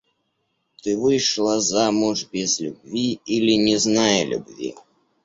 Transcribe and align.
Ты 0.81 0.89
вышла 0.97 1.59
замуж 1.61 2.25
без 2.33 2.59
любви 2.59 3.19
или 3.27 3.51
не 3.65 3.77
зная 3.77 4.23
любви. 4.25 4.73